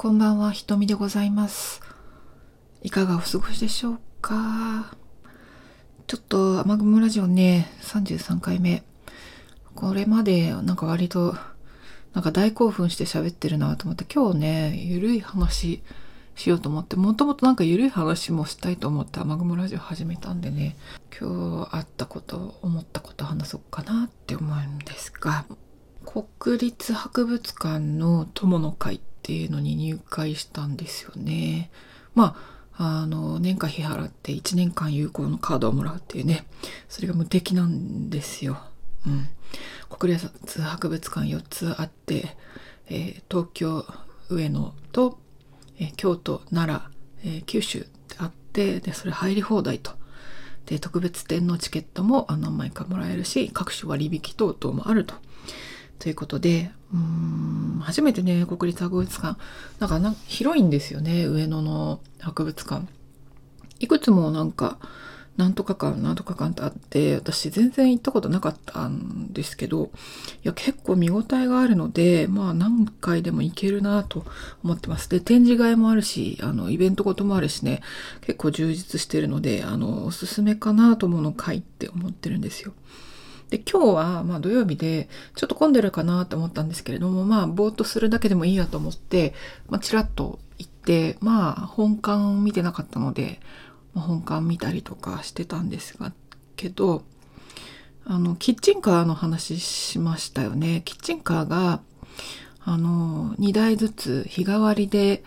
[0.00, 1.80] こんばんは、ひとみでございます。
[2.84, 4.94] いかがお過ごしでしょうか？
[6.06, 8.84] ちょっと雨雲ラジオね、33回目。
[9.74, 11.34] これまでなんか割と、
[12.14, 15.82] なんか大興奮して喋ってるなと思って、今日ね、ゆるい話
[16.36, 20.76] しようと思って、もともとなんかゆるい話もしたいと思って雨雲ラジオ始めたんでね、
[21.20, 25.44] 今日あったこと、思ったこと話そうかなって思うんですが、
[26.04, 31.70] 国立博物館の友の会っていうのに入会したんですよね。
[32.14, 32.34] ま
[32.78, 36.46] あ、あの、年会費払って1年間有効のカードをもらうっていうね、
[36.88, 38.58] それが無敵なんですよ。
[39.06, 39.28] うん。
[39.90, 42.38] 国立博物館4つあって、
[42.88, 43.84] えー東京、
[44.30, 45.18] 上野と、
[45.78, 46.82] えー京都、奈
[47.22, 49.90] 良、えー九州ってあって、で、それ入り放題と。
[50.64, 55.14] で、特別展のチケットもあ何枚かもらえるし、各種割引等々もあると。
[55.98, 59.38] ということで、うん、初めてね、国立博物館、
[59.78, 62.86] なんかなん広いんですよね、上野の博物館。
[63.80, 64.78] いくつもなんか、
[65.38, 74.24] なんとか館、なんとか館ってあって、私全然行ったことなかったんですけど、いや、結構見応えがあるので、まあ何回でも行けるなと
[74.64, 75.08] 思ってます。
[75.08, 77.82] で、展示会もあるし、あの、イベントごともあるしね、
[78.22, 82.72] 結構充実してるので、あの、おすすめかなと思うの会って思ってるんですよ。
[83.50, 89.34] で、今日は、まあ土曜日で、ちょっと混んでるかなと思ったんですけれども、まあ、ぼーっとするだけでもいいやと思って、
[89.68, 93.40] まあ、ちらっと行って、まあ、本館を見てなかったので、
[93.94, 96.12] まあ、本館見たりとかしてたんですが、
[96.56, 97.04] けど、
[98.04, 100.80] あの、キッチンカーの話しましたよね。
[100.86, 101.82] キッチンカーが、
[102.64, 105.22] あの、2台ずつ日替わりで、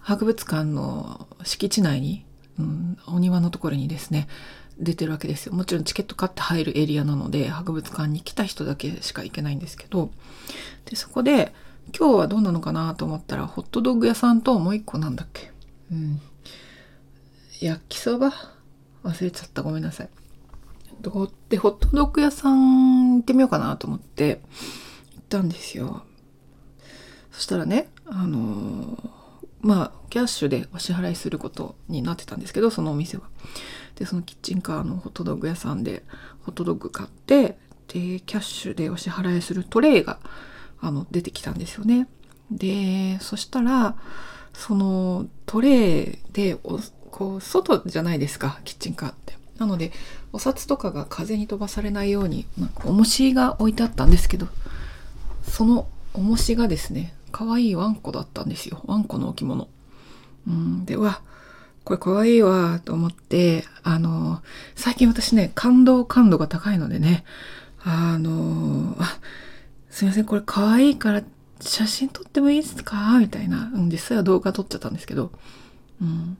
[0.00, 2.25] 博物館の敷地内に、
[2.58, 4.28] うん、お庭のところにですね、
[4.78, 5.54] 出てるわけですよ。
[5.54, 10.10] もちろんチケット買って入るエリアなので、博物館に来た人だけしか行けないんですけど、
[10.84, 11.54] で、そこで、
[11.98, 15.52] 今日はどうなのかなと思ったら、ホットドッグ屋さんともう一個なんだっけ。
[15.92, 16.20] うん。
[17.60, 18.32] 焼きそば？
[19.04, 19.62] 忘れちゃった。
[19.62, 20.08] ごめんなさい。
[21.00, 21.28] で、ホッ
[21.58, 24.40] トドッグ屋さん行ってみようかなと思って、
[25.14, 26.02] 行ったんですよ。
[27.30, 29.15] そしたらね、あのー
[29.60, 33.24] まあ、キャッシュでお支払いすることになってたんですけど、そのお店は。
[33.96, 36.04] で、そのキッチンカーのホットドッグ屋さんで、
[36.42, 37.58] ホットドッグ買って、
[37.88, 40.18] で、キャッシュでお支払いするトレイが、
[40.80, 42.08] あの、出てきたんですよね。
[42.50, 43.96] で、そしたら、
[44.52, 46.78] そのトレイでお、
[47.10, 49.36] こう、外じゃないですか、キッチンカーって。
[49.58, 49.92] なので、
[50.32, 54.48] お札とかが風に飛ばされないように、なんか、重しが置いてあったんですけど、
[55.42, 58.82] その重しがですね、可愛いワンコだったんですよ。
[58.86, 59.68] ワンコの置物。
[60.46, 61.22] うん、で、うわ、
[61.84, 64.42] これ可愛いわ、と思って、あの、
[64.74, 67.24] 最近私ね、感動感度が高いのでね、
[67.84, 69.18] あの、あ、
[69.90, 71.22] すいません、これ可愛いから
[71.60, 73.18] 写真撮ってもいいですか？
[73.18, 73.70] みたいな。
[73.74, 75.32] うん、実際は動画撮っちゃったんですけど、
[76.02, 76.36] うん、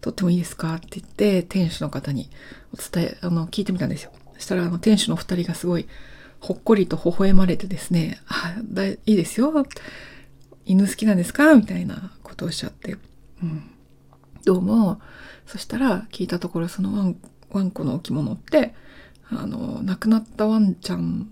[0.00, 0.74] 撮ってもいいですか？
[0.74, 2.30] って言って、店主の方に
[2.72, 4.10] お伝え、あの、聞いてみたんですよ。
[4.34, 5.86] そしたら、あの、店主の二人がすごい、
[6.40, 9.52] ほっこりと微笑まれてですね、あ、だいいですよ。
[10.64, 12.96] 犬好きなんですかみたいなことをおっしゃって。
[13.42, 13.70] うん。
[14.44, 15.00] どうも、
[15.46, 17.16] そしたら聞いたところ、そのワン、
[17.50, 18.74] ワンコの置物って、
[19.30, 21.30] あの、亡くなったワンちゃん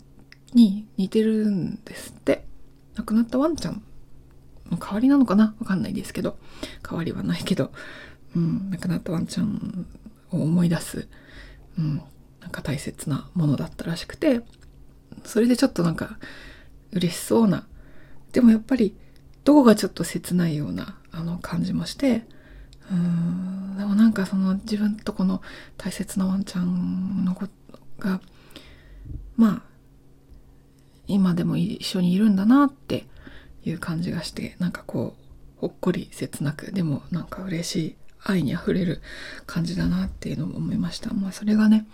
[0.53, 2.45] に似てるんですって。
[2.95, 3.83] 亡くなったワンちゃん
[4.71, 5.55] の代わりなのかな？
[5.61, 6.39] わかんないですけど。
[6.83, 7.73] 代わりはないけど。
[8.35, 9.87] うん、亡くなったワンちゃん
[10.31, 11.09] を思い出す、
[11.79, 12.03] うん、
[12.41, 14.43] なんか大切なものだったらしくて、
[15.25, 16.19] それでちょっとなんか
[16.93, 17.67] 嬉しそうな、
[18.33, 18.95] でもやっぱり
[19.45, 22.25] どこがちょっと切ないようなあの感じもして、
[22.91, 25.43] うーん、でもなんかその自分とこの
[25.77, 27.53] 大切なワンちゃんのこと
[27.99, 28.21] が、
[29.37, 29.63] まあ、
[31.07, 33.07] 今でも一緒にいるんだなって
[33.65, 39.01] いう感じがして、なんかこう、ほっこり切なく、でもなんか嬉しい愛に溢れる
[39.47, 41.13] 感じだなっていうのも思いました。
[41.15, 41.87] まあそれがね、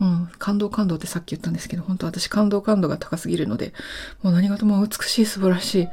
[0.00, 3.72] うん、感動感動ってさっき言ったんですけど、本当私感動感度が高すぎるので、
[4.22, 5.88] もう何事も美しい素晴らしい。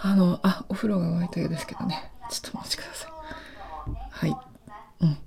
[0.00, 2.10] あの、あ、お風呂が沸いたようですけどね。
[2.30, 3.12] ちょっとお待ちください。
[4.10, 4.36] はい。
[5.02, 5.18] うん。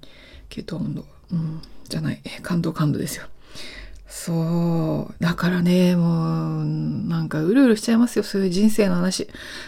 [0.49, 1.05] 給湯温度。
[1.31, 1.61] うん。
[1.87, 2.21] じゃない。
[2.41, 3.25] 感動感度ですよ。
[4.07, 5.23] そう。
[5.23, 8.23] だからね、もう、なんかうるうるしちゃいますよ。
[8.23, 9.27] そういう人生の話。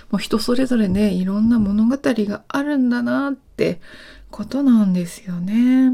[0.10, 3.80] もう人それぞれね、いろんな物語があるんだなって
[4.32, 5.92] ことなんですよね。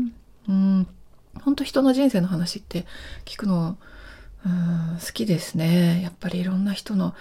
[0.47, 0.87] うん。
[1.43, 2.85] 本当人の人生の話って
[3.25, 3.77] 聞くの、
[4.45, 6.01] うん、好きですね。
[6.01, 7.15] やっぱりいろんな人の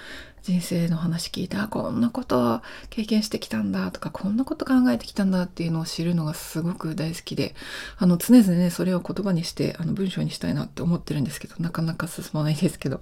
[0.45, 7.55] 人生の話聞いて、あ、こんなこと経験してきたんだとか、こんなこと考えてきたんだっていうのを知るのがすごく大好きで、
[7.97, 13.01] あの、常々ね、それを言葉にして、あの、文章にしたいなって思ってるんですけど、なかなか進まないですけど、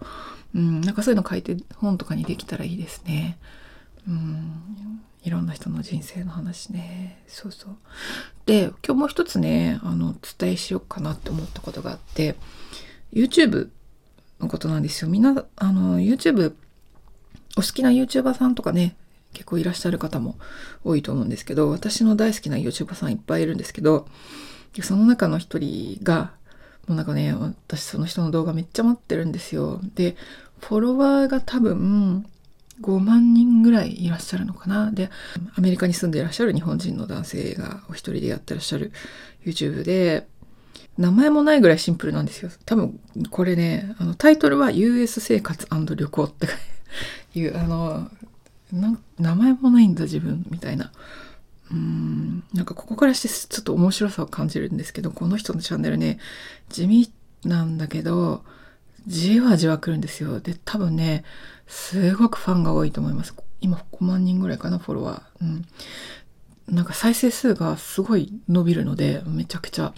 [0.55, 3.38] うん、なんかそういうの書いて本とかにできたらいいですね。
[4.08, 7.22] うんいろんな、人の人生の話ね。
[7.28, 7.76] そうそう。
[8.44, 12.34] で、今日もう一つね、あの、伝えしようかなって思ったことがあって、
[13.12, 13.69] YouTube
[14.40, 15.10] のことなんですよ。
[15.10, 16.54] みんな、あの、YouTube、
[17.56, 18.96] お好きな YouTuber さんとかね、
[19.32, 20.37] 結構いらっしゃる方も
[20.84, 24.08] 多いと思うんですけど、私の大好きな YouTuber さんいっぱいいるんですけど、
[24.82, 26.32] その中の一人が、
[26.88, 29.81] もうなんかね、私その人の動画めっちゃ待ってるんですよ。
[29.94, 30.16] で、
[30.60, 32.26] フォロワーが多分
[32.82, 34.90] 5万人ぐらいいらっしゃるのかな。
[34.90, 35.11] で、
[35.56, 38.93] アメリカに住んでいらっしゃる日本人の男性がお一人でやってらっしゃる
[39.44, 40.26] YouTube で、
[40.99, 42.50] 名前もないぐらいシンプルなんですよ。
[42.67, 43.00] 多分
[43.31, 46.49] これね、あのタイトルは US 生活旅行って
[47.34, 48.11] いう、あの、
[49.19, 50.93] 名前もないんだ自分みたいな。
[51.70, 56.19] うーんなんかここからしてちょっと面白さを感じるんですけどこの人のチャンネルね
[56.69, 57.11] 地味
[57.44, 58.44] なんだけど
[59.06, 60.40] じわじわ来るんですよ。
[60.40, 61.25] で多分ね
[61.66, 63.34] すごくファンが多いと思います。
[63.60, 65.44] 今5万人ぐらいかなフォロワー。
[65.44, 65.64] うん。
[66.69, 69.93] なんか再生数がすごい伸びるのでめちゃくちゃ。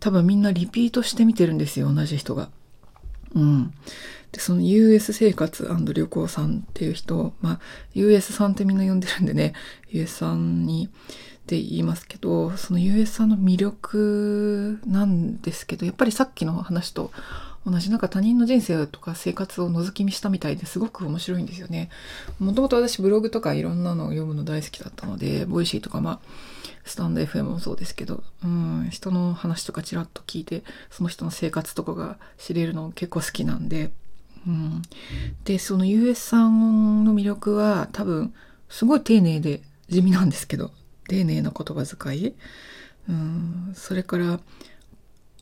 [0.00, 2.50] 多分みんなリピートして見てるんですよ同じ人が。
[3.34, 3.72] うん。
[4.32, 7.60] で、その US 生活旅行さんっていう人、まあ、
[7.94, 9.52] US さんってみんな呼んでるんでね、
[9.90, 17.10] US さんに、って言いますけど、その US さんの魅力なんですけど、やっぱりさっきの話と
[17.64, 21.90] 同じなんか他人の人生とか生活を覗き見したみたいですごく面白いんですよね。
[22.40, 26.20] もともと私ブログとかいろんなのを読むの大好きだったので、 Voicy とかまあ、
[26.84, 33.92] スタンド FM もそうですけど、うん、人の話とかちらっと聞いて、その人の生活とかが知れるの結構好きなんで、
[34.46, 34.82] うん、
[35.44, 38.34] でその US さんの魅力は多分
[38.68, 40.70] すごい丁寧で地味なんですけど
[41.08, 42.34] 丁寧な言葉遣い、
[43.08, 44.40] うん、それから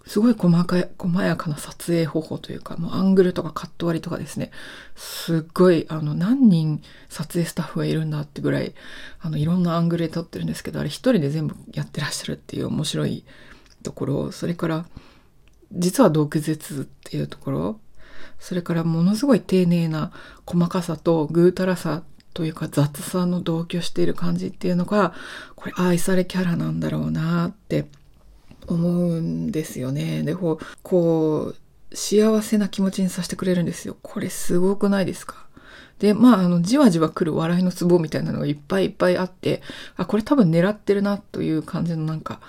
[0.06, 4.50] すごい細かい細やかな撮影方法というかもうアングルとかカット割りとかですね。
[4.96, 8.74] すっごいあの何人撮影スタッフがいるんだってぐらい
[9.20, 13.24] あのいろんなアングルで撮ってるんですけどあれ一人で全部やってらっしゃるっていう面白い
[13.82, 14.32] ところ。
[14.32, 14.86] それから
[15.72, 17.80] 実は毒舌っていうところ。
[18.38, 20.12] それからものすごい丁寧な
[20.46, 22.02] 細かさとぐうたらさ
[22.32, 25.14] というか雑さの同居している感じっていうのが
[25.56, 27.86] これ愛されキャラなんだろうなって
[28.66, 30.22] 思うんですよね。
[30.22, 33.96] でこうこう幸せな気持ちにさせてくれるんですよ。
[34.02, 35.46] これすごくないですか？
[35.98, 39.60] で、まあ、あの、じわじわ来る笑いのツボみたいなのがいっぱいいっぱいあって、
[39.96, 42.40] あ、これ多分狙ってるなという感じのなんか、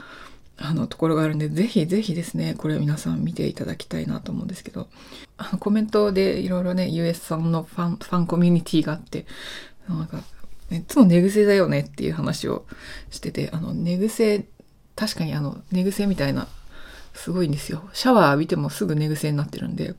[0.57, 4.87] あのところがあるんで、ぜひぜひですね、これ皆さん見ていただきたいなと思うんですけど、
[5.37, 9.25] あのコメントでいろいろね、US さんのファン、ファンコミュニティがあって、
[9.89, 10.21] なんか、
[10.71, 12.65] いつも寝癖だよねっていう話を
[13.09, 14.45] してて、あの、寝癖、
[15.01, 16.47] 確かにあの、寝癖みたいな、
[17.15, 17.89] すごいんですよ。
[17.91, 19.95] シャワー浴びてもすぐ寝癖になってるんで、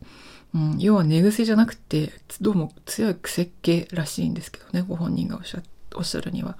[0.55, 5.63] うん、要は寝癖じゃなくて、どうも強い癖っ気らしいんですけどね、ご本人がおっしゃ
[5.97, 6.57] おっしゃるには。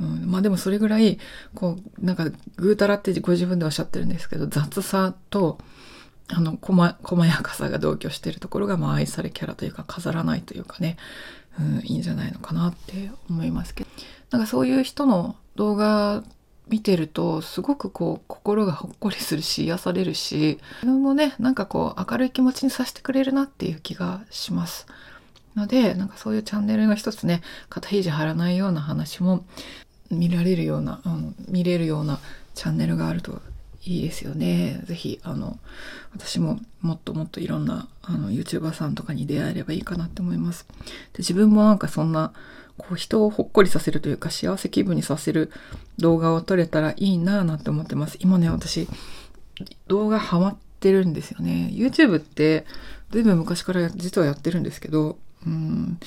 [0.00, 1.18] うん、まあでもそれぐらい、
[1.54, 5.58] こう、なんか、ぐうたらってご自分でおっしゃってるんですけど、雑さと、
[6.28, 10.96] あの、細、細やかさが同居してるところが、まあ愛されキャラというか、飾らないというかね、
[11.60, 13.90] うん、いいんじゃないのかなって思いますけど。
[14.30, 16.24] なんかそういう人の動画
[16.68, 24.86] 見てると、すごくこう、心がほっこりするし、癒されるし、自分もね、なんかこう、明るい気持ちにさせてくれるなっていう気がします。
[25.56, 29.44] ので、なんかそういうチャンネルが一つね、肩肘張らないような話も
[30.10, 32.18] 見られるような、うん、見れるような
[32.54, 33.40] チャンネルがあると
[33.86, 34.80] いいですよね。
[34.84, 35.58] ぜひ、あの、
[36.12, 40.66] 私ももっともっといろんなあの YouTuber さんとかに出会えればいいかなって思います。
[41.12, 42.32] で自分もなんかそんな、
[42.76, 45.52] こう人をほっこりさせるというか幸せ気分にさせる
[45.98, 48.18] 動画を撮れたらいいなぁなんて思ってます。
[48.20, 48.88] 今ね、私、
[49.86, 51.70] 動画ハマってるんですよね。
[51.72, 52.66] YouTube って、
[53.10, 55.98] ずいぶん昔から実はやってるんですけど、うん、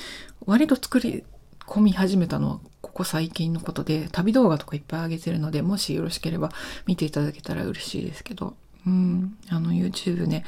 [0.45, 1.23] 割と作り
[1.59, 2.59] 込み始めたのは
[2.97, 6.49] ここ最近のことで、旅動画とかいっぱい上げてるので、もしよろしければ
[6.87, 8.55] 見ていただけたら嬉しいですけど、
[8.87, 10.43] うん、あの YouTube ね、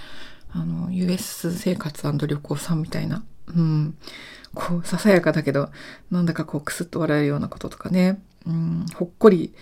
[0.52, 3.24] あの US 生活旅行さんみたいな、
[3.56, 3.96] うん、
[4.56, 5.70] こうささやかだけど、
[6.10, 9.54] なんだかこうクスッと笑えるようなこととかね、うん、ほっこり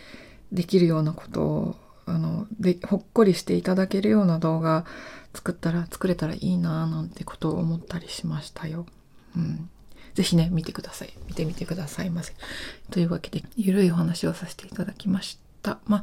[0.53, 1.75] できるようなことを、
[2.05, 4.85] あの、で、ほっこりしていただけるような動画
[5.33, 8.85] 作ったら、作れたらいいなぁなんてことを思ったりしましたよ。
[9.35, 9.69] うん。
[10.17, 11.13] ぜひね、見てください。
[11.27, 12.33] 見てみてくださいませ。
[12.89, 15.77] というわけで、ゆるいお話をさせていただきました。
[15.85, 15.97] ま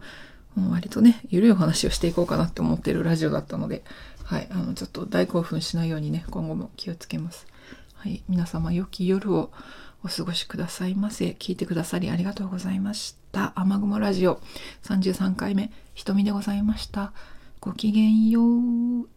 [0.57, 3.83] あ、割とね、ゆるいお話をしていこうかなって思ってるラジオだったので、
[4.23, 7.49] はい、あの、ちょっと大興奮しないようにね、今後も気をつけます。
[7.95, 9.51] はい、皆様、良き夜を
[10.05, 11.35] お過ごしくださいませ。
[11.37, 13.53] 聞いてくださりありがとうございました。
[13.57, 14.41] 雨雲ラジオ
[14.85, 17.13] 33回目、瞳でございました。
[17.59, 19.14] ごきげんよう。